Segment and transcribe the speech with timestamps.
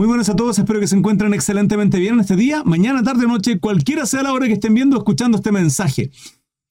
[0.00, 3.26] Muy buenas a todos, espero que se encuentren excelentemente bien en este día, mañana, tarde,
[3.26, 6.10] noche, cualquiera sea la hora que estén viendo o escuchando este mensaje.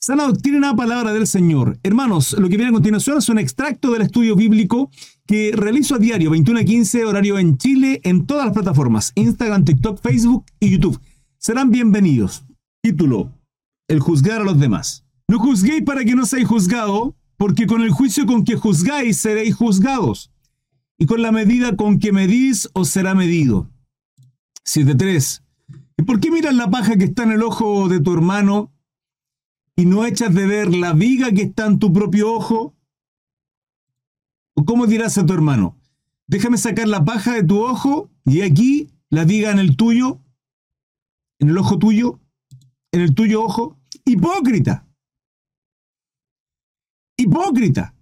[0.01, 1.77] Sana doctrina, palabra del Señor.
[1.83, 4.89] Hermanos, lo que viene a continuación es un extracto del estudio bíblico
[5.27, 9.63] que realizo a diario, 21 a 15, horario en Chile, en todas las plataformas, Instagram,
[9.63, 10.99] TikTok, Facebook y YouTube.
[11.37, 12.45] Serán bienvenidos.
[12.81, 13.31] Título,
[13.87, 15.05] el juzgar a los demás.
[15.27, 19.53] No juzguéis para que no seáis juzgados, porque con el juicio con que juzgáis seréis
[19.53, 20.31] juzgados
[20.99, 23.71] y con la medida con que medís os será medido.
[24.65, 25.41] 7.3.
[25.97, 28.71] ¿Y por qué miras la paja que está en el ojo de tu hermano
[29.77, 32.75] y no echas de ver la viga que está en tu propio ojo?
[34.55, 35.77] ¿O cómo dirás a tu hermano?
[36.27, 40.21] Déjame sacar la paja de tu ojo y aquí la viga en el tuyo,
[41.39, 42.19] en el ojo tuyo,
[42.91, 43.79] en el tuyo ojo.
[44.03, 44.85] Hipócrita.
[47.15, 47.95] Hipócrita.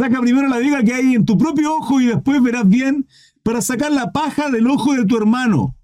[0.00, 3.06] Saca primero la viga que hay en tu propio ojo y después verás bien
[3.42, 5.76] para sacar la paja del ojo de tu hermano.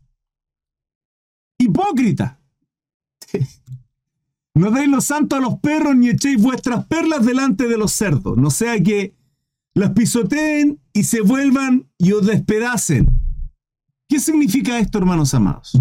[1.59, 2.41] Hipócrita.
[4.55, 8.39] No deis los santos a los perros ni echéis vuestras perlas delante de los cerdos,
[8.39, 9.15] no sea que
[9.75, 13.07] las pisoteen y se vuelvan y os despedacen.
[14.09, 15.79] ¿Qué significa esto, hermanos amados?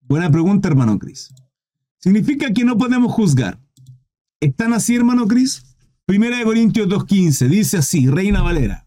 [0.00, 1.28] Buena pregunta, hermano Cris.
[1.98, 3.60] Significa que no podemos juzgar.
[4.40, 5.71] ¿Están así, hermano Cris?
[6.06, 8.86] Primera de Corintios 2.15, dice así, Reina Valera.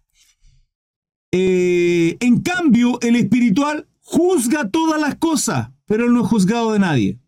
[1.31, 7.19] Eh, en cambio, el espiritual juzga todas las cosas, pero no es juzgado de nadie.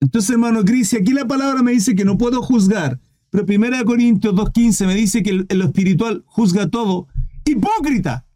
[0.00, 2.98] Entonces, hermano Cris, aquí la palabra me dice que no puedo juzgar,
[3.30, 7.06] pero Primera de Corintios 2.15 me dice que el, espiritual juzga todo.
[7.44, 8.26] ¡Hipócrita!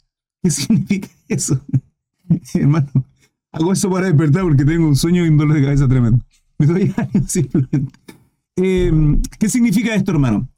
[0.42, 1.60] ¿Qué significa eso?
[2.54, 2.90] hermano,
[3.50, 6.24] hago eso para despertar porque tengo un sueño y un dolor de cabeza tremendo.
[6.58, 7.98] Me doy años simplemente.
[8.56, 8.92] Eh,
[9.38, 10.48] ¿Qué significa esto, hermano?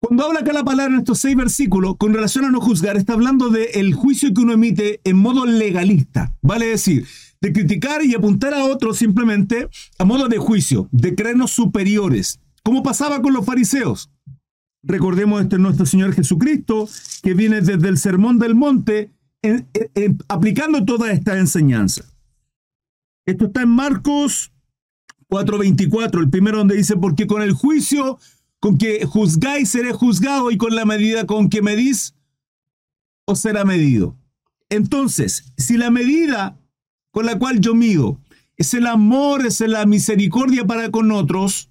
[0.00, 3.14] Cuando habla acá la palabra en estos seis versículos, con relación a no juzgar, está
[3.14, 6.36] hablando del juicio que uno emite en modo legalista.
[6.40, 7.06] Vale decir,
[7.40, 12.82] de criticar y apuntar a otros simplemente a modo de juicio, de creernos superiores, como
[12.82, 14.10] pasaba con los fariseos.
[14.84, 16.88] Recordemos este nuestro Señor Jesucristo,
[17.22, 19.10] que viene desde el Sermón del Monte,
[20.28, 22.04] aplicando toda esta enseñanza.
[23.26, 24.52] Esto está en Marcos
[25.28, 28.18] 4.24, el primero donde dice, porque con el juicio
[28.60, 32.14] con que juzgáis seré juzgado y con la medida con que medís
[33.24, 34.16] os será medido.
[34.70, 36.58] Entonces, si la medida
[37.10, 38.20] con la cual yo mido
[38.56, 41.70] es el amor, es la misericordia para con otros,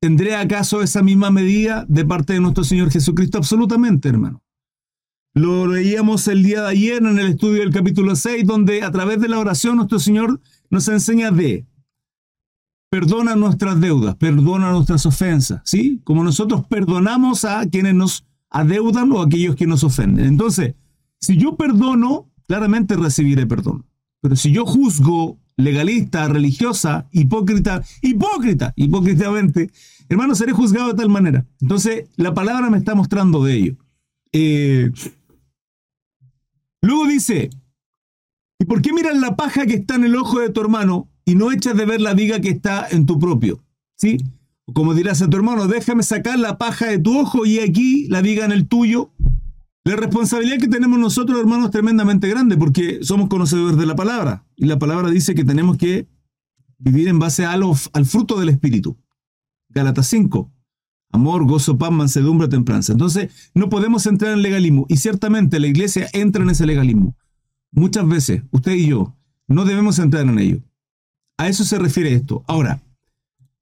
[0.00, 3.38] ¿tendré acaso esa misma medida de parte de nuestro Señor Jesucristo?
[3.38, 4.42] Absolutamente, hermano.
[5.32, 9.20] Lo leíamos el día de ayer en el estudio del capítulo 6, donde a través
[9.20, 11.66] de la oración nuestro Señor nos enseña de
[12.90, 16.00] perdona nuestras deudas, perdona nuestras ofensas, ¿sí?
[16.04, 20.26] Como nosotros perdonamos a quienes nos adeudan o a aquellos que nos ofenden.
[20.26, 20.74] Entonces,
[21.20, 23.86] si yo perdono, claramente recibiré perdón.
[24.20, 29.70] Pero si yo juzgo legalista, religiosa, hipócrita, hipócrita, hipócritamente,
[30.08, 31.46] hermano, seré juzgado de tal manera.
[31.60, 33.76] Entonces, la palabra me está mostrando de ello.
[34.32, 34.90] Eh,
[36.82, 37.50] luego dice,
[38.60, 41.34] ¿Y por qué miras la paja que está en el ojo de tu hermano y
[41.34, 43.64] no echas de ver la viga que está en tu propio?
[43.96, 44.18] ¿Sí?
[44.74, 48.20] Como dirás a tu hermano, déjame sacar la paja de tu ojo y aquí la
[48.20, 49.12] viga en el tuyo.
[49.82, 54.44] La responsabilidad que tenemos nosotros, hermanos, es tremendamente grande porque somos conocedores de la palabra.
[54.56, 56.06] Y la palabra dice que tenemos que
[56.76, 57.64] vivir en base al
[58.04, 58.98] fruto del Espíritu.
[59.70, 60.52] Gálatas 5.
[61.12, 62.92] Amor, gozo, paz, mansedumbre, templanza.
[62.92, 64.84] Entonces, no podemos entrar en legalismo.
[64.90, 67.16] Y ciertamente la iglesia entra en ese legalismo.
[67.72, 69.14] Muchas veces, usted y yo,
[69.46, 70.58] no debemos entrar en ello.
[71.38, 72.44] A eso se refiere esto.
[72.46, 72.82] Ahora,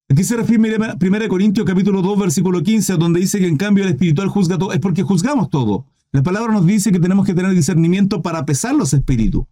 [0.08, 3.90] aquí se refiere 1 Corintios capítulo 2, versículo 15, donde dice que en cambio el
[3.90, 4.72] espiritual juzga todo.
[4.72, 5.86] Es porque juzgamos todo.
[6.10, 9.44] La palabra nos dice que tenemos que tener discernimiento para pesar los espíritus.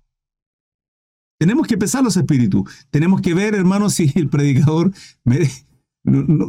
[1.38, 2.70] Tenemos que pesar los espíritus.
[2.90, 4.92] Tenemos que ver, hermanos, si el predicador,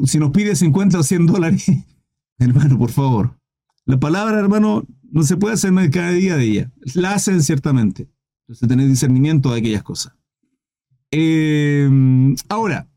[0.05, 1.65] si nos pide 50 o 100 dólares,
[2.39, 3.36] hermano, por favor.
[3.87, 6.71] La palabra, hermano, no se puede hacer cada día de ella.
[6.93, 8.09] La hacen ciertamente.
[8.41, 10.13] Entonces, tener discernimiento de aquellas cosas.
[11.09, 11.89] Eh,
[12.49, 12.89] ahora,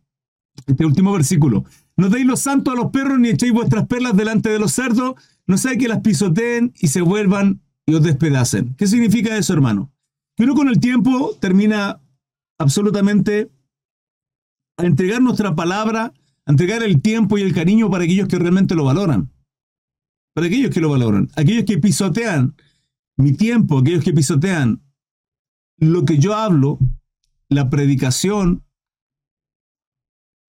[0.66, 1.64] este último versículo.
[1.96, 5.14] No deis los santos a los perros ni echéis vuestras perlas delante de los cerdos,
[5.46, 8.74] no sea que las pisoteen y se vuelvan y os despedacen.
[8.76, 9.92] ¿Qué significa eso, hermano?
[10.36, 12.00] Que uno con el tiempo termina
[12.58, 13.48] absolutamente
[14.76, 16.12] a entregar nuestra palabra,
[16.46, 19.30] a entregar el tiempo y el cariño para aquellos que realmente lo valoran
[20.32, 22.54] para aquellos que lo valoran, aquellos que pisotean
[23.16, 24.82] mi tiempo, aquellos que pisotean
[25.78, 26.78] lo que yo hablo,
[27.48, 28.62] la predicación.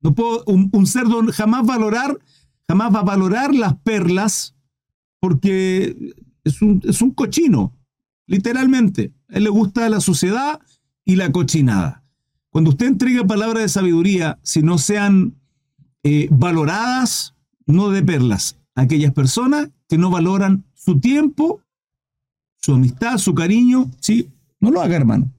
[0.02, 2.18] No puedo, un, un cerdo jamás valorar,
[2.68, 4.56] jamás va a valorar las perlas,
[5.20, 7.78] porque es un, es un cochino,
[8.28, 9.14] literalmente.
[9.30, 10.60] A él le gusta la suciedad
[11.06, 12.04] y la cochinada.
[12.50, 15.36] Cuando usted entrega palabras de sabiduría, si no sean
[16.04, 17.36] eh, valoradas,
[17.66, 21.62] no de perlas, aquellas personas que no valoran su tiempo,
[22.58, 24.30] su amistad, su cariño, ¿sí?
[24.60, 25.32] No lo haga, hermano.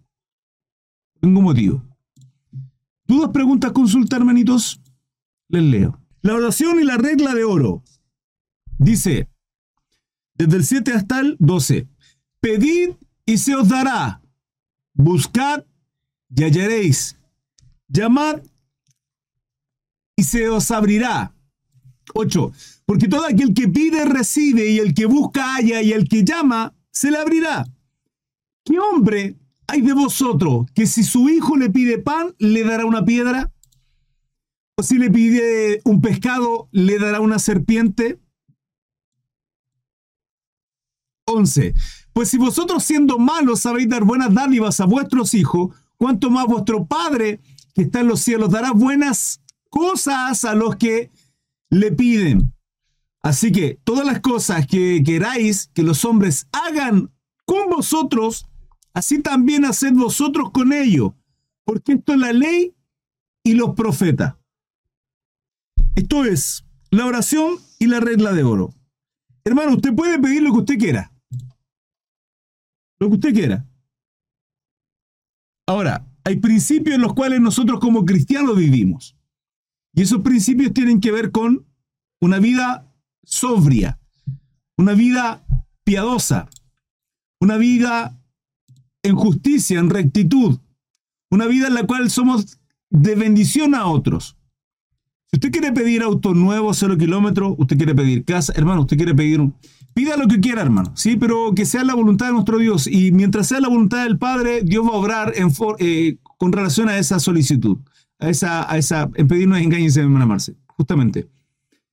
[1.20, 1.82] Ningún motivo.
[3.06, 4.80] ¿Dudas, preguntas, consulta, hermanitos?
[5.48, 6.00] Les leo.
[6.22, 7.82] La oración y la regla de oro.
[8.78, 9.28] Dice,
[10.34, 11.86] desde el 7 hasta el 12,
[12.40, 12.90] pedid
[13.26, 14.20] y se os dará.
[14.94, 15.64] Buscad
[16.34, 17.16] y hallaréis.
[17.88, 18.42] Llamad
[20.16, 21.34] y se os abrirá.
[22.14, 22.52] 8.
[22.92, 26.74] Porque todo aquel que pide recibe y el que busca halla y el que llama
[26.90, 27.64] se le abrirá.
[28.66, 33.02] ¿Qué hombre hay de vosotros que si su hijo le pide pan le dará una
[33.02, 33.50] piedra?
[34.76, 38.20] ¿O si le pide un pescado le dará una serpiente?
[41.24, 41.72] 11.
[42.12, 46.84] Pues si vosotros siendo malos sabéis dar buenas dádivas a vuestros hijos, cuanto más vuestro
[46.84, 47.40] Padre
[47.74, 49.40] que está en los cielos dará buenas
[49.70, 51.10] cosas a los que
[51.70, 52.52] le piden.
[53.22, 57.12] Así que todas las cosas que queráis que los hombres hagan
[57.44, 58.46] con vosotros,
[58.94, 61.12] así también haced vosotros con ellos,
[61.64, 62.74] porque esto es la ley
[63.44, 64.34] y los profetas.
[65.94, 68.74] Esto es la oración y la regla de oro.
[69.44, 71.12] Hermano, usted puede pedir lo que usted quiera
[73.02, 73.66] lo que usted quiera.
[75.66, 79.16] Ahora, hay principios en los cuales nosotros como cristianos vivimos.
[79.92, 81.66] Y esos principios tienen que ver con
[82.20, 82.88] una vida
[83.22, 83.98] sobria,
[84.76, 85.44] una vida
[85.84, 86.48] piadosa,
[87.40, 88.18] una vida
[89.02, 90.58] en justicia, en rectitud,
[91.30, 92.58] una vida en la cual somos
[92.90, 94.36] de bendición a otros.
[95.26, 99.14] Si usted quiere pedir auto nuevo, cero kilómetros, usted quiere pedir casa, hermano, usted quiere
[99.14, 99.54] pedir un,
[99.94, 102.86] Pida lo que quiera, hermano, sí, pero que sea la voluntad de nuestro Dios.
[102.86, 106.88] Y mientras sea la voluntad del Padre, Dios va a obrar en eh, con relación
[106.88, 107.78] a esa solicitud,
[108.18, 111.28] a esa, a esa, en pedirnos engaños, hermana Marce, justamente.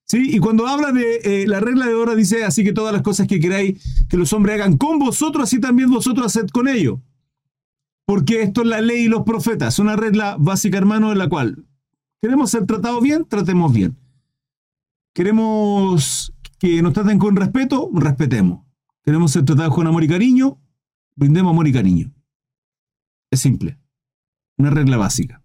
[0.09, 0.35] ¿Sí?
[0.35, 3.27] Y cuando habla de eh, la regla de oro, dice, así que todas las cosas
[3.27, 3.79] que queráis
[4.09, 6.99] que los hombres hagan con vosotros, así también vosotros haced con ellos.
[8.07, 11.63] Porque esto es la ley y los profetas, una regla básica, hermano, en la cual
[12.23, 13.97] queremos ser tratados bien, tratemos bien.
[15.13, 18.65] Queremos que nos traten con respeto, respetemos.
[19.03, 20.59] Queremos ser tratados con amor y cariño,
[21.15, 22.11] brindemos amor y cariño.
[23.29, 23.77] Es simple.
[24.57, 25.43] Una regla básica.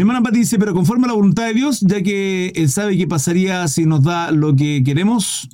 [0.00, 2.96] Mi hermana Pati dice, pero conforme a la voluntad de Dios, ya que Él sabe
[2.96, 5.46] qué pasaría si nos da lo que queremos,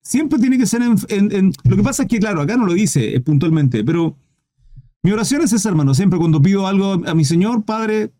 [0.00, 3.20] siempre tiene que ser en, Lo que pasa es que, claro, acá no lo dice
[3.22, 4.16] puntualmente, pero
[5.02, 5.92] mi oración es esa, hermano.
[5.92, 8.12] Siempre cuando pido algo a mi Señor, Padre,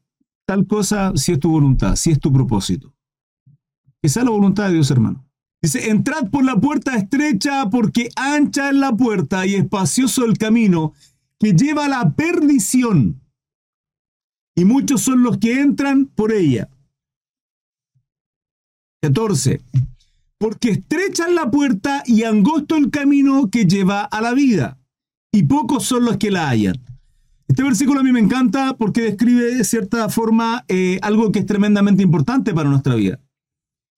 [0.45, 2.93] tal cosa, si es tu voluntad, si es tu propósito.
[4.03, 5.25] Esa es la voluntad de Dios, hermano.
[5.63, 10.95] Dice, entrad por la puerta estrecha porque ancha es la puerta y espacioso el camino
[11.39, 13.21] que lleva a la perdición.
[14.55, 16.69] Y muchos son los que entran por ella.
[19.03, 19.61] 14.
[20.39, 24.79] Porque estrecha es la puerta y angosto el camino que lleva a la vida,
[25.33, 26.81] y pocos son los que la hallan.
[27.49, 31.47] Este versículo a mí me encanta porque describe de cierta forma eh, algo que es
[31.47, 33.21] tremendamente importante para nuestra vida.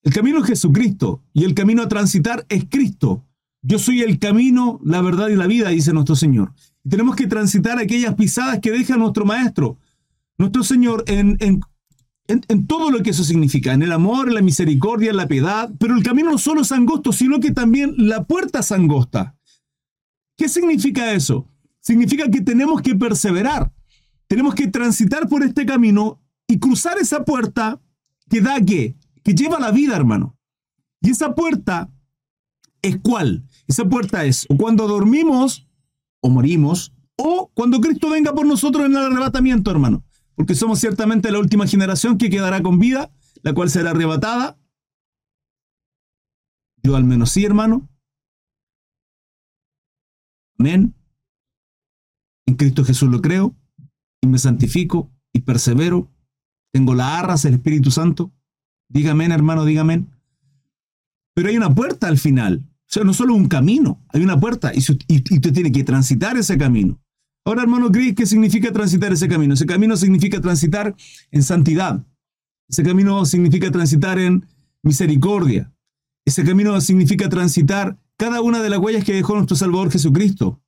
[0.02, 3.24] El camino es Jesucristo y el camino a transitar es Cristo.
[3.62, 6.52] Yo soy el camino, la verdad y la vida, dice nuestro Señor.
[6.88, 9.78] Tenemos que transitar aquellas pisadas que deja nuestro Maestro,
[10.38, 11.60] nuestro Señor, en, en,
[12.28, 15.70] en, todo lo que eso significa, en el amor, en la misericordia, en la piedad.
[15.78, 19.36] Pero el camino no solo es angosto, sino que también la puerta es angosta.
[20.36, 21.48] ¿Qué significa eso?
[21.80, 23.72] Significa que tenemos que perseverar,
[24.26, 27.80] tenemos que transitar por este camino y cruzar esa puerta
[28.28, 28.96] que da qué?
[29.26, 30.38] que lleva la vida, hermano.
[31.00, 31.90] Y esa puerta
[32.80, 33.44] es cuál?
[33.66, 35.66] Esa puerta es o cuando dormimos
[36.20, 40.05] o morimos, o cuando Cristo venga por nosotros en el arrebatamiento, hermano.
[40.36, 43.10] Porque somos ciertamente la última generación que quedará con vida,
[43.42, 44.58] la cual será arrebatada.
[46.82, 47.88] Yo al menos sí, hermano.
[50.58, 50.94] Amén.
[52.46, 53.56] En Cristo Jesús lo creo
[54.20, 56.08] y me santifico y persevero.
[56.72, 58.32] Tengo la arras del Espíritu Santo
[58.88, 60.06] Dígame, hermano, dígame.
[61.34, 62.64] Pero hay una puerta al final.
[62.66, 66.56] O sea, no solo un camino, hay una puerta y, usted tiene que transitar ese
[66.56, 67.00] camino.
[67.46, 69.54] Ahora, hermano Gris, ¿qué significa transitar ese camino?
[69.54, 70.96] Ese camino significa transitar
[71.30, 72.04] en santidad.
[72.68, 74.44] Ese camino significa transitar en
[74.82, 75.72] misericordia.
[76.24, 80.60] Ese camino significa transitar cada una de las huellas que dejó nuestro Salvador Jesucristo.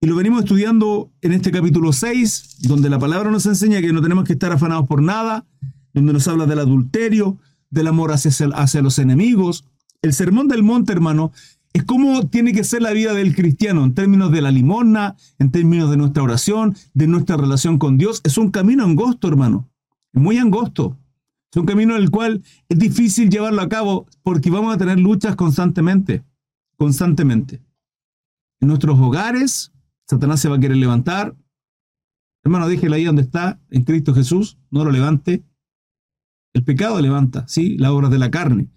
[0.00, 4.02] Y lo venimos estudiando en este capítulo 6, donde la palabra nos enseña que no
[4.02, 5.48] tenemos que estar afanados por nada,
[5.92, 7.40] donde nos habla del adulterio,
[7.70, 9.64] del amor hacia, hacia los enemigos,
[10.00, 11.32] El sermón del monte, hermano,
[11.72, 15.50] es como tiene que ser la vida del cristiano en términos de la limosna, en
[15.50, 18.20] términos de nuestra oración, de nuestra relación con Dios.
[18.24, 19.70] Es un camino angosto, hermano.
[20.12, 20.98] Muy angosto.
[21.52, 24.98] Es un camino en el cual es difícil llevarlo a cabo porque vamos a tener
[24.98, 26.24] luchas constantemente.
[26.76, 27.62] Constantemente.
[28.60, 29.72] En nuestros hogares,
[30.08, 31.36] Satanás se va a querer levantar.
[32.42, 34.58] Hermano, déjelo ahí donde está, en Cristo Jesús.
[34.70, 35.44] No lo levante.
[36.52, 37.78] El pecado levanta, ¿sí?
[37.78, 38.68] Las obras de la carne.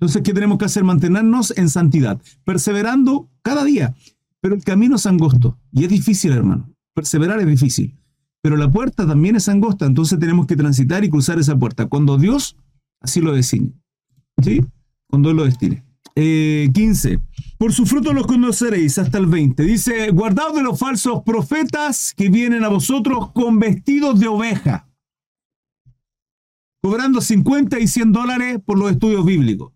[0.00, 0.82] Entonces, ¿qué tenemos que hacer?
[0.82, 3.94] Mantenernos en santidad, perseverando cada día.
[4.40, 6.74] Pero el camino es angosto y es difícil, hermano.
[6.94, 7.98] Perseverar es difícil.
[8.40, 11.84] Pero la puerta también es angosta, entonces tenemos que transitar y cruzar esa puerta.
[11.86, 12.56] Cuando Dios
[13.00, 13.72] así lo destine.
[14.42, 14.64] ¿Sí?
[15.06, 15.84] Cuando Él lo destine.
[16.14, 17.12] 15.
[17.12, 17.20] Eh,
[17.58, 19.62] Por su fruto los conoceréis hasta el 20.
[19.64, 24.88] Dice, guardaos de los falsos profetas que vienen a vosotros con vestidos de oveja,
[26.82, 29.72] cobrando 50 y 100 dólares por los estudios bíblicos.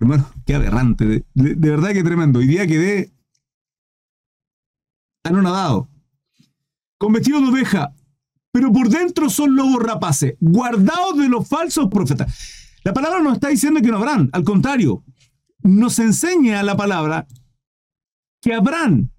[0.00, 1.26] Hermano, qué aberrante.
[1.34, 2.38] De, verdad que tremendo.
[2.38, 3.12] Hoy día quedé
[5.22, 5.88] anonadado.
[6.98, 7.94] Con vestido de oveja,
[8.50, 12.78] pero por dentro son lobos rapaces, guardados de los falsos profetas.
[12.82, 15.04] La palabra no está diciendo que no habrán, al contrario,
[15.62, 17.26] nos enseña la palabra
[18.40, 19.12] que habrán.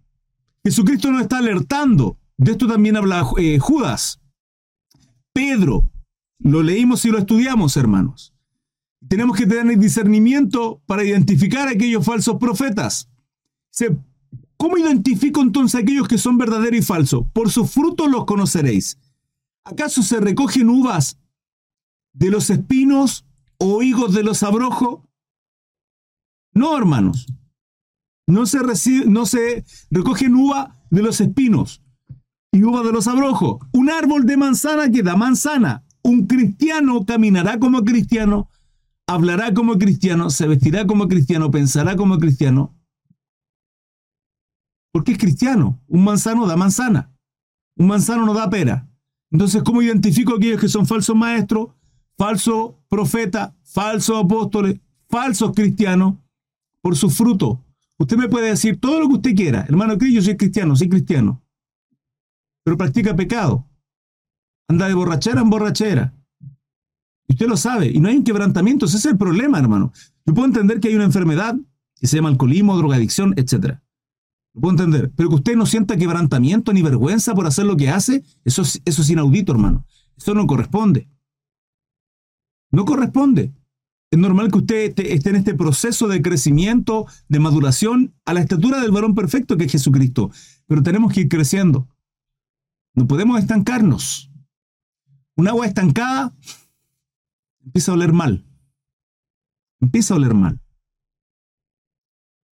[0.64, 2.18] Jesucristo nos está alertando.
[2.38, 4.20] De esto también habla eh, Judas.
[5.32, 5.92] Pedro,
[6.40, 8.31] lo leímos y lo estudiamos, hermanos.
[9.08, 13.10] Tenemos que tener discernimiento para identificar a aquellos falsos profetas.
[14.58, 17.26] ¿Cómo identifico entonces a aquellos que son verdaderos y falsos?
[17.34, 19.00] Por sus frutos los conoceréis.
[19.64, 21.18] ¿Acaso se recogen uvas
[22.14, 23.26] de los espinos
[23.58, 25.02] o higos de los abrojos?
[26.54, 27.26] No, hermanos.
[28.28, 28.60] No se,
[29.08, 31.82] no se recogen uva de los espinos
[32.52, 33.66] y uva de los abrojos.
[33.74, 35.86] Un árbol de manzana que da manzana.
[36.04, 38.48] Un cristiano caminará como cristiano
[39.14, 42.76] hablará como cristiano, se vestirá como cristiano, pensará como cristiano,
[44.92, 45.82] porque es cristiano.
[45.88, 47.14] Un manzano da manzana,
[47.76, 48.90] un manzano no da pera.
[49.32, 51.70] Entonces, ¿cómo identifico a aquellos que son falsos maestros,
[52.18, 56.16] falsos profetas, falsos apóstoles, falsos cristianos?
[56.82, 57.64] Por su fruto.
[58.00, 59.66] Usted me puede decir todo lo que usted quiera.
[59.70, 61.44] Hermano Cristo, yo soy cristiano, soy cristiano.
[62.64, 63.68] Pero practica pecado.
[64.68, 66.21] Anda de borrachera en borrachera
[67.32, 67.88] usted lo sabe.
[67.88, 68.86] Y no hay un quebrantamiento.
[68.86, 69.92] Ese es el problema, hermano.
[70.26, 71.56] Yo puedo entender que hay una enfermedad
[71.96, 73.80] que se llama alcoholismo, drogadicción, etc.
[74.54, 75.12] Lo puedo entender.
[75.16, 78.82] Pero que usted no sienta quebrantamiento ni vergüenza por hacer lo que hace, eso es,
[78.86, 79.86] eso es inaudito, hermano.
[80.18, 81.08] Eso no corresponde.
[82.72, 83.54] No corresponde.
[84.12, 88.82] Es normal que usted esté en este proceso de crecimiento, de maduración, a la estatura
[88.82, 90.32] del varón perfecto que es Jesucristo.
[90.68, 91.88] Pero tenemos que ir creciendo.
[92.94, 94.30] No podemos estancarnos.
[95.36, 96.34] Un agua estancada
[97.72, 98.46] empieza a oler mal.
[99.80, 100.60] Empieza a oler mal.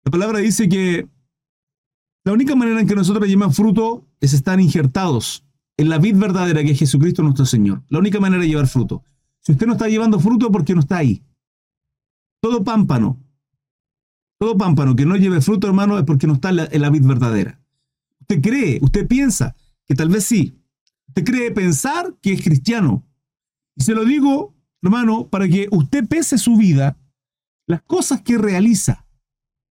[0.04, 1.08] La palabra dice que
[2.24, 5.44] la única manera en que nosotros llevamos fruto es estar injertados
[5.76, 7.82] en la vid verdadera que es Jesucristo nuestro Señor.
[7.88, 9.02] La única manera de llevar fruto.
[9.40, 11.24] Si usted no está llevando fruto porque no está ahí.
[12.40, 13.20] Todo pámpano,
[14.38, 16.90] todo pámpano que no lleve fruto, hermano, es porque no está en la, en la
[16.90, 17.60] vid verdadera.
[18.20, 20.62] Usted cree, usted piensa que tal vez sí.
[21.08, 23.04] Usted cree pensar que es cristiano.
[23.74, 26.96] Y se lo digo hermano, para que usted pese su vida,
[27.66, 29.06] las cosas que realiza.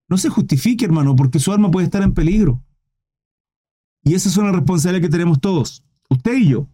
[0.09, 2.63] No se justifique, hermano, porque su alma puede estar en peligro.
[4.03, 6.67] Y esa es una responsabilidad que tenemos todos, usted y yo.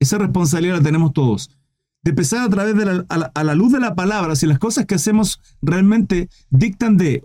[0.00, 1.56] Esa responsabilidad la tenemos todos.
[2.02, 4.96] De pesar a través de la, la, luz de la palabra, si las cosas que
[4.96, 7.24] hacemos realmente dictan de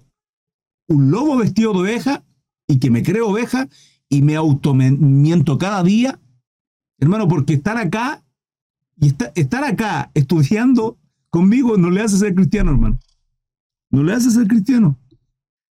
[0.88, 2.24] un lobo vestido de oveja
[2.68, 3.68] y que me creo oveja
[4.08, 6.22] y me automiento cada día,
[7.00, 8.24] hermano, porque estar acá
[9.00, 10.98] y estar acá estudiando
[11.30, 13.00] conmigo no le hace ser cristiano, hermano.
[13.92, 14.98] No le hace ser cristiano.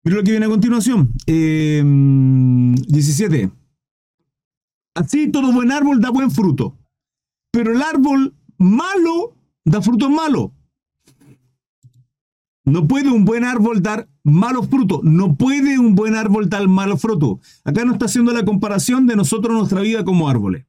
[0.03, 1.11] Mira lo que viene a continuación.
[1.25, 3.41] 17.
[3.41, 3.51] Em,
[4.95, 6.77] Así todo buen árbol da buen fruto.
[7.51, 9.35] Pero el árbol malo
[9.65, 10.53] da fruto malo.
[12.65, 15.01] No puede un buen árbol dar malos frutos.
[15.03, 17.39] No puede un buen árbol dar malos frutos.
[17.63, 20.65] Acá no está haciendo la comparación de nosotros, nuestra vida como árboles.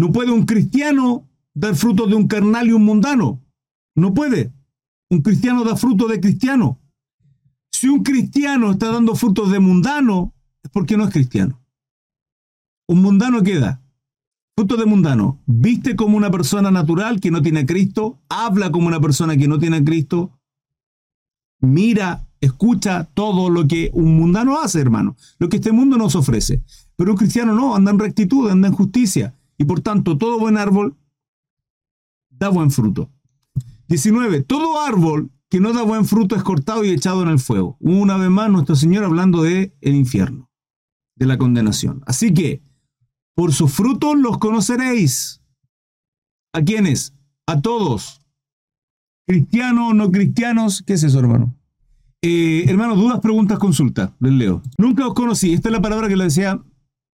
[0.00, 3.44] No puede un cristiano dar fruto de un carnal y un mundano.
[3.94, 4.50] No puede.
[5.10, 6.80] Un cristiano da fruto de cristiano.
[7.70, 11.62] Si un cristiano está dando frutos de mundano, es porque no es cristiano.
[12.88, 13.82] Un mundano queda.
[14.56, 15.42] Fruto de mundano.
[15.44, 18.22] Viste como una persona natural que no tiene a Cristo.
[18.30, 20.40] Habla como una persona que no tiene a Cristo.
[21.60, 25.14] Mira, escucha todo lo que un mundano hace, hermano.
[25.38, 26.64] Lo que este mundo nos ofrece.
[26.96, 29.34] Pero un cristiano no, anda en rectitud, anda en justicia.
[29.60, 30.96] Y por tanto, todo buen árbol
[32.30, 33.10] da buen fruto.
[33.88, 34.42] 19.
[34.44, 37.76] Todo árbol que no da buen fruto es cortado y echado en el fuego.
[37.78, 40.50] Una vez más, nuestro Señor hablando de el infierno,
[41.14, 42.02] de la condenación.
[42.06, 42.62] Así que,
[43.34, 45.42] por sus frutos los conoceréis.
[46.54, 47.12] ¿A quiénes?
[47.46, 48.22] A todos.
[49.26, 51.54] Cristianos, no cristianos, ¿qué es eso, hermano?
[52.22, 54.16] Eh, hermano, dudas, preguntas, consulta.
[54.20, 54.62] Les leo.
[54.78, 55.52] Nunca os conocí.
[55.52, 56.62] Esta es la palabra que le decía.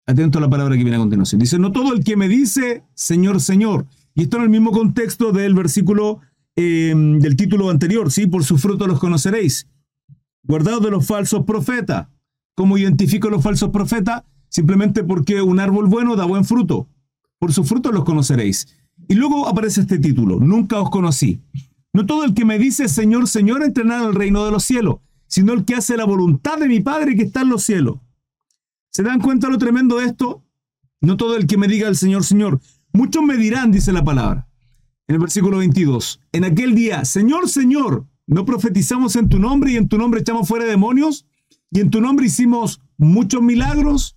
[0.06, 1.40] Atento a la palabra que viene a continuación.
[1.40, 3.86] Dice, no todo el que me dice, Señor, Señor.
[4.16, 6.20] Y esto en el mismo contexto del versículo
[6.56, 8.28] em, del título anterior, ¿sí?
[8.28, 9.68] Por su fruto los conoceréis.
[10.44, 12.08] Guardados de los falsos profetas.
[12.56, 14.24] ¿Cómo identifico los falsos profetas?
[14.50, 16.88] Simplemente porque un árbol bueno da buen fruto.
[17.40, 18.68] Por su fruto los conoceréis.
[19.08, 21.42] Y luego aparece este título, nunca os conocí.
[21.94, 25.54] No todo el que me dice Señor, Señor entrenará el reino de los cielos, sino
[25.54, 27.98] el que hace la voluntad de mi Padre que está en los cielos.
[28.94, 30.46] ¿Se dan cuenta lo tremendo de esto?
[31.02, 32.62] No todo el que me diga el Señor, Señor.
[32.94, 34.48] Muchos me dirán, dice la palabra.
[35.08, 39.78] En el versículo 22, en aquel día, Señor, Señor, ¿no profetizamos en tu nombre y
[39.78, 41.26] en tu nombre echamos fuera demonios?
[41.72, 44.16] ¿Y en tu nombre hicimos muchos milagros?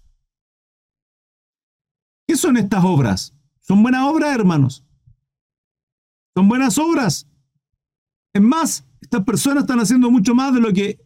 [2.28, 3.34] ¿Qué son estas obras?
[3.60, 4.84] Son buenas obras, hermanos.
[6.36, 7.26] Son buenas obras.
[8.34, 11.00] Es más, estas personas están haciendo mucho más de lo que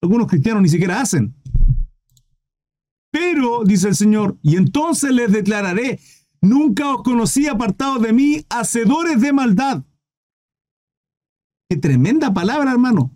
[0.00, 1.34] algunos cristianos ni siquiera hacen.
[3.14, 6.00] Pero, dice el Señor, y entonces les declararé,
[6.40, 9.84] nunca os conocí apartados de mí, hacedores de maldad.
[11.68, 13.12] Qué tremenda palabra, hermano.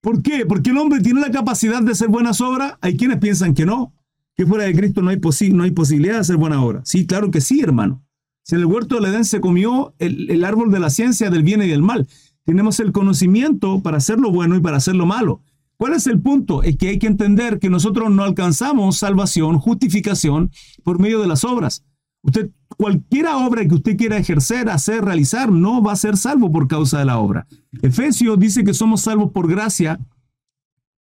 [0.00, 0.46] ¿Por qué?
[0.46, 2.78] Porque el hombre tiene la capacidad de hacer buenas obras.
[2.80, 3.92] Hay quienes piensan que no,
[4.38, 6.88] que fuera de Cristo no hay, posibilidad de hacer buenas obras.
[6.88, 8.02] Sí, claro que sí, hermano.
[8.42, 11.62] Si en el huerto de Edén se comió el árbol de la ciencia del bien
[11.62, 12.08] y del mal,
[12.44, 15.42] tenemos el conocimiento para hacer lo bueno y para hacer lo malo.
[15.84, 16.62] ¿Cuál es el punto?
[16.62, 20.50] Es que hay que entender que nosotros no alcanzamos salvación, justificación
[20.82, 21.84] por medio de las obras.
[22.22, 26.68] Usted, cualquier obra que usted quiera ejercer, hacer, realizar, no va a ser salvo por
[26.68, 27.46] causa de la obra.
[27.82, 30.00] Efesios dice que somos salvos por gracia.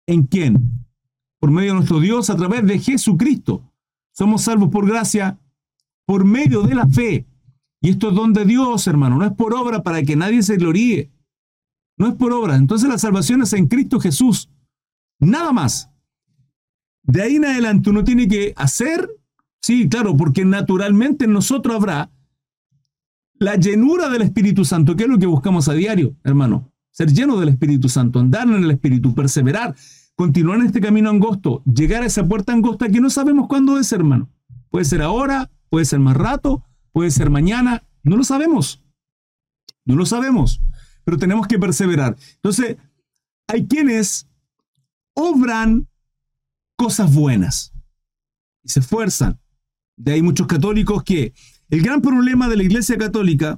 [0.06, 0.86] ¿En quién?
[1.40, 3.64] Por medio de nuestro Dios a través de Jesucristo.
[4.12, 5.40] Somos salvos por gracia
[6.06, 7.26] por medio de la fe.
[7.80, 9.18] Y esto es don de Dios, hermano.
[9.18, 11.10] No es por obra para que nadie se gloríe.
[11.98, 12.58] No es por obra.
[12.58, 14.50] Entonces la salvación es en Cristo Jesús.
[15.26, 15.90] Nada más.
[17.04, 19.10] De ahí en adelante uno tiene que hacer,
[19.62, 22.12] sí, claro, porque naturalmente en nosotros habrá
[23.40, 26.72] la llenura del Espíritu Santo, que es lo que buscamos a diario, hermano.
[26.92, 29.76] Ser lleno del Espíritu Santo, andar en el Espíritu, perseverar,
[30.16, 33.92] continuar en este camino angosto, llegar a esa puerta angosta que no sabemos cuándo es,
[33.92, 34.30] hermano.
[34.70, 38.84] Puede ser ahora, puede ser más rato, puede ser mañana, no lo sabemos.
[39.86, 40.62] No lo sabemos
[41.04, 42.16] pero tenemos que perseverar.
[42.36, 42.78] Entonces,
[43.48, 44.28] hay quienes
[45.14, 45.88] obran
[46.76, 47.74] cosas buenas
[48.64, 49.40] y se esfuerzan.
[49.96, 51.34] De ahí muchos católicos que
[51.70, 53.58] el gran problema de la Iglesia Católica,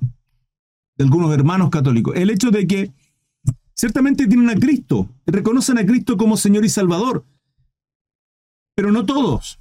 [0.98, 2.94] de algunos hermanos católicos, el hecho de que
[3.74, 7.26] ciertamente tienen a Cristo, reconocen a Cristo como Señor y Salvador,
[8.76, 9.60] pero no todos.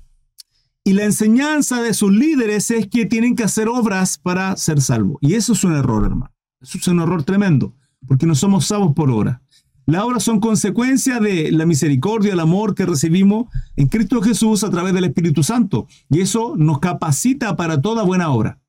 [0.85, 5.16] Y la enseñanza de sus líderes es que tienen que hacer obras para ser salvos.
[5.22, 6.35] Y eso es un error, hermano.
[6.61, 7.74] Eso es un error tremendo,
[8.07, 9.42] porque no somos salvos por obra.
[9.86, 14.70] Las obras son consecuencia de la misericordia, el amor que recibimos en Cristo Jesús a
[14.70, 15.86] través del Espíritu Santo.
[16.08, 18.60] Y eso nos capacita para toda buena obra.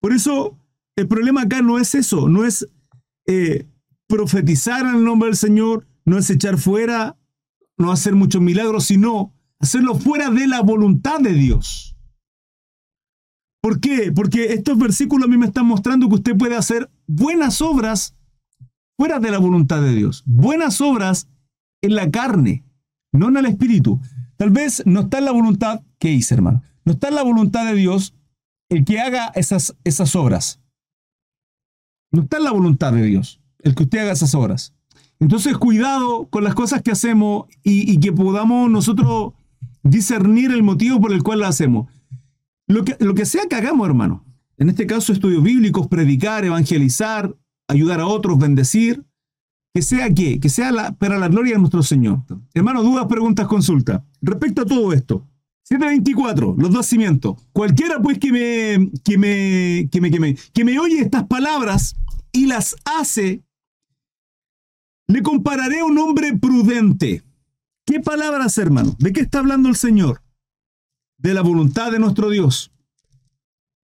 [0.00, 0.58] Por eso,
[0.96, 2.68] el problema acá no es eso, no es
[3.26, 3.66] eh,
[4.06, 7.16] profetizar en el nombre del Señor, no es echar fuera,
[7.78, 11.96] no hacer muchos milagros, sino hacerlo fuera de la voluntad de Dios.
[13.62, 14.12] ¿Por qué?
[14.12, 18.16] Porque estos versículos a mí me están mostrando que usted puede hacer buenas obras
[19.02, 20.22] fuera de la voluntad de Dios.
[20.26, 21.26] Buenas obras
[21.80, 22.64] en la carne,
[23.10, 24.00] no en el espíritu.
[24.36, 26.62] Tal vez no está en la voluntad, ¿qué hice, hermano?
[26.84, 28.14] No está en la voluntad de Dios
[28.68, 30.60] el que haga esas, esas obras.
[32.12, 34.72] No está en la voluntad de Dios el que usted haga esas obras.
[35.18, 39.32] Entonces, cuidado con las cosas que hacemos y, y que podamos nosotros
[39.82, 41.88] discernir el motivo por el cual las hacemos.
[42.68, 44.24] Lo que, sea que hagamos, hermano.
[44.58, 47.34] En este caso, estudios bíblicos, predicar, evangelizar,
[47.72, 49.04] ayudar a otros, bendecir.
[49.74, 52.24] Que sea qué, que sea para la gloria de nuestro Señor.
[52.52, 54.04] Hermano, dudas, preguntas, consulta.
[54.20, 55.26] Respecto a todo esto,
[55.64, 57.36] 724, los dos cimientos.
[57.52, 61.96] Cualquiera pues que me, que me, que me, que me, que me oye estas palabras
[62.32, 63.42] y las hace,
[65.08, 67.22] le compararé a un hombre prudente.
[67.86, 68.94] ¿Qué palabras, hermano?
[68.98, 70.22] ¿De qué está hablando el Señor?
[71.22, 72.72] de la voluntad de nuestro Dios,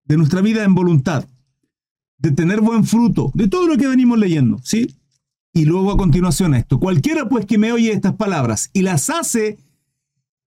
[0.03, 1.25] de nuestra vida en voluntad,
[2.19, 4.95] de tener buen fruto, de todo lo que venimos leyendo, ¿sí?
[5.53, 9.57] Y luego a continuación esto, cualquiera pues que me oye estas palabras y las hace,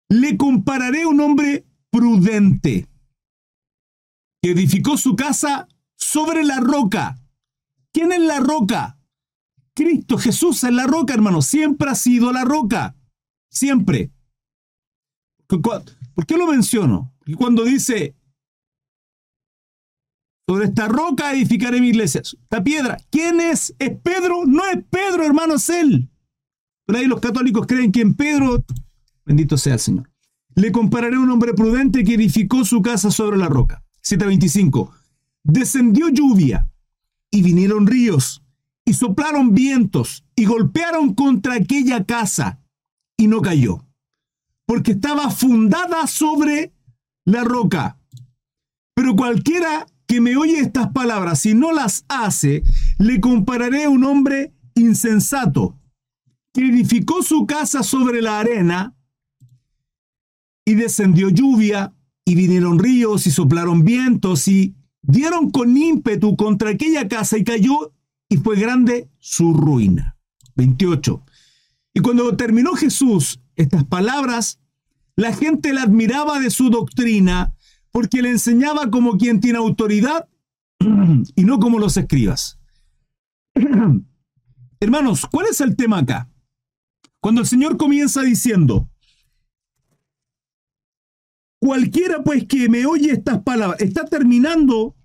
[0.09, 2.87] le compararé a un hombre prudente,
[4.41, 7.19] que edificó su casa sobre la roca.
[7.93, 8.97] ¿Quién es la roca?
[9.73, 11.41] Cristo Jesús es la roca, hermano.
[11.41, 12.95] Siempre ha sido la roca.
[13.49, 14.11] Siempre.
[15.47, 17.13] ¿Por qué lo menciono?
[17.19, 18.15] Porque cuando dice,
[20.51, 23.73] sobre esta roca edificaré mi iglesia, esta piedra, ¿quién es?
[23.79, 24.43] ¿Es Pedro?
[24.45, 26.09] No es Pedro, hermano, es él.
[26.85, 28.61] Pero ahí los católicos creen que en Pedro,
[29.23, 30.11] bendito sea el Señor.
[30.55, 33.81] Le compararé a un hombre prudente que edificó su casa sobre la roca.
[34.01, 34.91] 725.
[35.41, 36.69] Descendió lluvia
[37.29, 38.43] y vinieron ríos
[38.83, 42.59] y soplaron vientos y golpearon contra aquella casa
[43.15, 43.85] y no cayó,
[44.65, 46.73] porque estaba fundada sobre
[47.23, 47.97] la roca.
[48.93, 52.63] Pero cualquiera que me oye estas palabras y no las hace,
[52.97, 55.79] le compararé a un hombre insensato
[56.53, 58.93] que edificó su casa sobre la arena
[60.65, 61.93] y descendió lluvia
[62.25, 67.93] y vinieron ríos y soplaron vientos y dieron con ímpetu contra aquella casa y cayó
[68.27, 70.17] y fue grande su ruina.
[70.55, 71.23] 28.
[71.93, 74.59] Y cuando terminó Jesús estas palabras,
[75.15, 77.55] la gente le admiraba de su doctrina
[77.91, 80.27] porque le enseñaba como quien tiene autoridad
[81.35, 82.59] y no como los escribas.
[84.79, 86.29] Hermanos, ¿cuál es el tema acá?
[87.19, 88.89] Cuando el Señor comienza diciendo,
[91.59, 94.95] cualquiera pues que me oye estas palabras, está terminando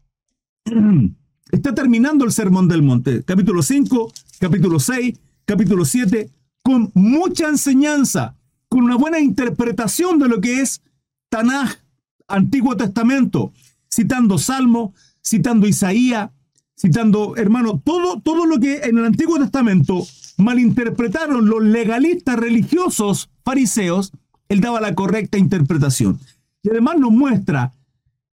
[1.51, 6.29] Está terminando el Sermón del Monte, capítulo 5, capítulo 6, capítulo 7,
[6.63, 8.37] con mucha enseñanza,
[8.69, 10.83] con una buena interpretación de lo que es
[11.29, 11.77] Tanaj,
[12.29, 13.53] Antiguo Testamento,
[13.89, 16.31] citando Salmo, citando Isaías,
[16.79, 20.07] citando, hermano, todo, todo lo que en el Antiguo Testamento
[20.39, 24.13] malinterpretaron los legalistas religiosos fariseos,
[24.49, 26.19] él daba la correcta interpretación.
[26.63, 27.73] Y además nos muestra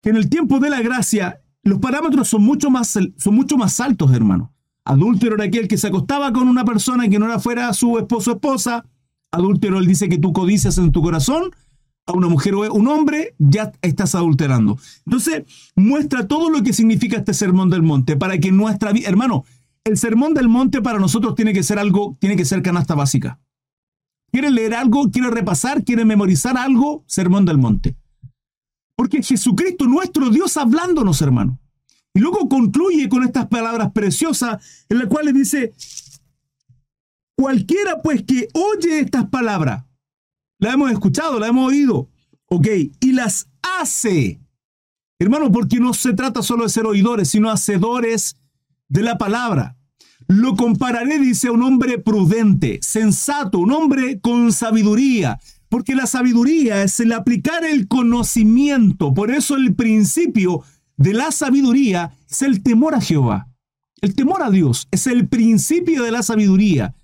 [0.02, 3.78] que en el tiempo de la gracia los parámetros son mucho más, son mucho más
[3.80, 4.52] altos, hermano.
[4.84, 8.32] Adúltero era aquel que se acostaba con una persona que no era fuera su esposo
[8.32, 8.84] o esposa.
[9.30, 11.52] Adúltero, él dice que tú codicias en tu corazón
[12.06, 14.78] a una mujer o un hombre, ya estás adulterando.
[15.06, 15.44] Entonces,
[15.76, 19.44] muestra todo lo que significa este sermón del monte para que nuestra vida, hermano,
[19.84, 23.40] el sermón del monte para nosotros tiene que ser algo, tiene que ser canasta básica.
[24.30, 25.10] ¿Quieres leer algo?
[25.10, 25.84] ¿Quieres repasar?
[25.84, 27.04] ¿Quieres memorizar algo?
[27.06, 27.96] Sermón del monte.
[28.96, 31.58] Porque Jesucristo, nuestro Dios, hablándonos, hermano.
[32.14, 35.72] Y luego concluye con estas palabras preciosas en las cuales dice,
[37.36, 39.84] cualquiera pues que oye estas palabras,
[40.62, 42.08] la hemos escuchado, la hemos oído,
[42.46, 42.68] ok,
[43.00, 43.48] y las
[43.80, 44.38] hace.
[45.18, 48.36] Hermano, porque no se trata solo de ser oidores, sino hacedores
[48.88, 49.76] de la palabra.
[50.28, 56.84] Lo compararé, dice, a un hombre prudente, sensato, un hombre con sabiduría, porque la sabiduría
[56.84, 59.12] es el aplicar el conocimiento.
[59.12, 60.62] Por eso el principio
[60.96, 63.48] de la sabiduría es el temor a Jehová.
[64.00, 66.94] El temor a Dios es el principio de la sabiduría.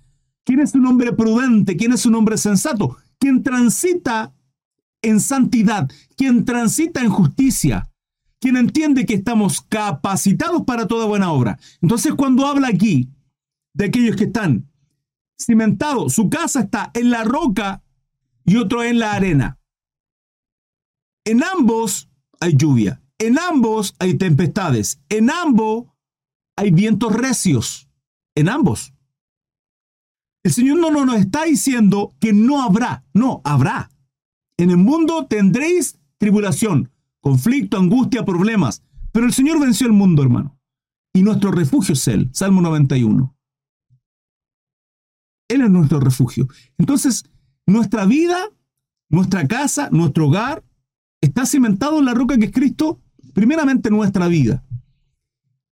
[0.45, 1.75] ¿Quién es un hombre prudente?
[1.75, 2.97] ¿Quién es un hombre sensato?
[3.19, 4.33] Quien transita
[5.01, 7.89] en santidad, quien transita en justicia,
[8.39, 11.59] quien entiende que estamos capacitados para toda buena obra.
[11.81, 13.09] Entonces cuando habla aquí
[13.73, 14.69] de aquellos que están
[15.37, 17.83] cimentados, su casa está en la roca,
[18.49, 19.59] y otro en la arena.
[21.23, 25.85] En ambos hay lluvia, en ambos hay tempestades, en ambos
[26.55, 27.87] hay vientos recios,
[28.33, 28.91] en ambos.
[30.43, 33.91] El Señor no nos está diciendo que no habrá, no, habrá.
[34.57, 40.57] En el mundo tendréis tribulación, conflicto, angustia, problemas, pero el Señor venció el mundo, hermano.
[41.13, 43.35] Y nuestro refugio es Él, Salmo 91.
[45.49, 46.47] Él es nuestro refugio.
[46.77, 47.25] Entonces,
[47.65, 48.49] nuestra vida,
[49.09, 50.63] nuestra casa, nuestro hogar,
[51.21, 53.01] está cimentado en la roca que es Cristo,
[53.33, 54.63] primeramente nuestra vida.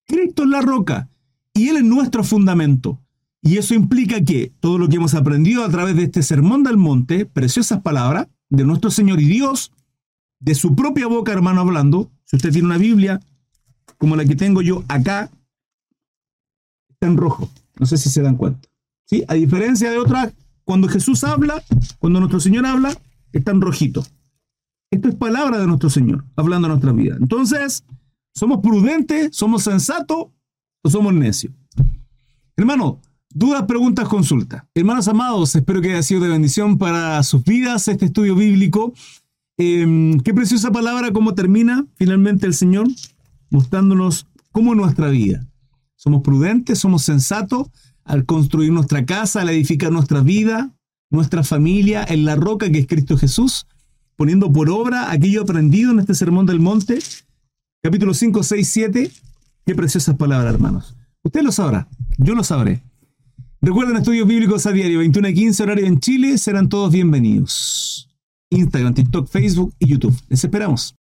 [0.05, 1.09] Cristo es la roca
[1.53, 3.01] y Él es nuestro fundamento.
[3.41, 6.77] Y eso implica que todo lo que hemos aprendido a través de este sermón del
[6.77, 9.71] monte, preciosas palabras de nuestro Señor y Dios,
[10.39, 13.19] de su propia boca, hermano, hablando, si usted tiene una Biblia
[13.97, 15.29] como la que tengo yo acá,
[16.89, 17.49] está en rojo.
[17.79, 18.67] No sé si se dan cuenta.
[19.05, 19.23] ¿Sí?
[19.27, 21.63] A diferencia de otras cuando Jesús habla,
[21.99, 22.95] cuando nuestro Señor habla,
[23.31, 24.05] está en rojito.
[24.91, 27.15] Esto es palabra de nuestro Señor, hablando a nuestra vida.
[27.19, 27.85] Entonces,
[28.33, 29.35] ¿somos prudentes?
[29.35, 30.27] ¿Somos sensatos?
[30.83, 31.53] ¿O somos necios?
[32.57, 32.99] Hermano,
[33.37, 34.63] dudas, preguntas, consultas.
[34.73, 38.93] Hermanos amados, espero que haya sido de bendición para sus vidas este estudio bíblico.
[39.57, 42.87] Em, qué preciosa palabra, cómo termina finalmente el Señor,
[43.51, 45.45] mostrándonos cómo es nuestra vida.
[45.95, 47.67] Somos prudentes, somos sensatos,
[48.03, 50.71] al construir nuestra casa, al edificar nuestra vida,
[51.11, 53.67] nuestra familia en la roca que es Cristo Jesús,
[54.15, 56.99] poniendo por obra aquello aprendido en este Sermón del Monte,
[57.83, 59.11] capítulo 5, 6, 7.
[59.65, 60.95] Qué preciosas palabras, hermanos.
[61.23, 62.86] Usted lo sabrá, yo lo sabré.
[63.67, 68.07] Recuerden estudios bíblicos a diario, 21 y 15 horario en Chile, serán todos bienvenidos.
[68.49, 70.15] Instagram, TikTok, Facebook y YouTube.
[70.29, 70.95] Les esperamos.